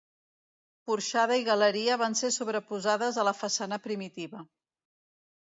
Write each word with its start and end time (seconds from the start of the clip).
Porxada 0.91 1.37
i 1.41 1.45
galeria 1.49 1.99
van 2.03 2.17
ser 2.21 2.31
sobreposades 2.37 3.21
a 3.21 3.27
la 3.29 3.37
façana 3.43 3.81
primitiva. 3.87 4.43